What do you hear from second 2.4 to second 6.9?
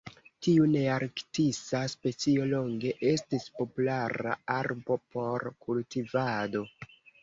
longe estis populara arbo por kultivado.